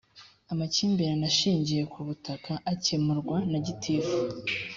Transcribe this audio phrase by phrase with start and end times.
[0.51, 4.17] amakimbirane ashingiye ku butaka akemurwa na gitifu